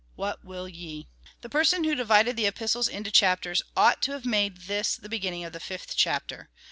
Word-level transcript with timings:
What 0.15 0.43
will 0.43 0.67
ye? 0.67 1.09
The 1.41 1.47
person 1.49 1.83
who 1.83 1.93
divided 1.93 2.35
the 2.35 2.45
Ejjistles 2.47 2.89
into 2.89 3.11
chapters 3.11 3.61
ought 3.77 4.01
to 4.01 4.13
have 4.13 4.25
made 4.25 4.61
this 4.61 4.95
the 4.95 5.09
beginning 5.09 5.43
of 5.43 5.53
the 5.53 5.59
fifth 5.59 5.95
chapter. 5.95 6.49